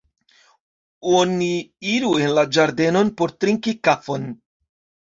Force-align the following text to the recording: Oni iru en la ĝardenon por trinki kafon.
Oni 1.17 1.51
iru 1.91 2.11
en 2.25 2.35
la 2.41 2.47
ĝardenon 2.59 3.17
por 3.23 3.39
trinki 3.43 3.79
kafon. 3.91 4.33